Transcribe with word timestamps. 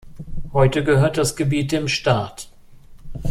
Heute 0.53 0.83
gehört 0.83 1.19
das 1.19 1.35
Gebiet 1.35 1.71
dem 1.71 1.87
Staat. 1.87 2.47